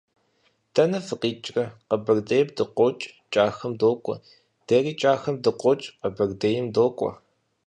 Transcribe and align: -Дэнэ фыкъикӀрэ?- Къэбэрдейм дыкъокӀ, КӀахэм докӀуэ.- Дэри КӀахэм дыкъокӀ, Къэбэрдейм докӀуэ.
-Дэнэ 0.73 0.99
фыкъикӀрэ?- 1.07 1.65
Къэбэрдейм 1.89 2.47
дыкъокӀ, 2.55 3.03
КӀахэм 3.33 3.73
докӀуэ.- 3.79 4.15
Дэри 4.67 4.93
КӀахэм 5.01 5.35
дыкъокӀ, 5.43 5.85
Къэбэрдейм 6.01 6.65
докӀуэ. 6.75 7.11